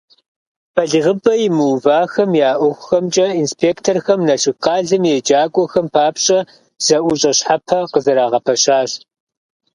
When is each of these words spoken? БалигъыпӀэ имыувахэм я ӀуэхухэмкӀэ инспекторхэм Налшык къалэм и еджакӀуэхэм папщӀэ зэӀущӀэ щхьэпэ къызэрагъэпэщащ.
БалигъыпӀэ 0.73 1.33
имыувахэм 1.45 2.31
я 2.49 2.51
ӀуэхухэмкӀэ 2.59 3.27
инспекторхэм 3.41 4.19
Налшык 4.27 4.57
къалэм 4.63 5.03
и 5.09 5.11
еджакӀуэхэм 5.17 5.87
папщӀэ 5.93 6.39
зэӀущӀэ 6.85 7.31
щхьэпэ 7.37 7.79
къызэрагъэпэщащ. 7.91 8.91